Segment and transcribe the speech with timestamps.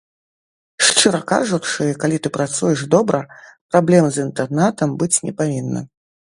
[0.85, 3.21] Шчыра кажучы, калі ты працуеш добра,
[3.75, 5.89] праблем з інтэрнатам быць не павінна.